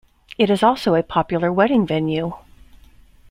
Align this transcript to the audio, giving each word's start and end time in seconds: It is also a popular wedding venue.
It 0.39 0.49
is 0.49 0.63
also 0.63 0.95
a 0.95 1.03
popular 1.03 1.53
wedding 1.53 1.85
venue. 1.85 2.33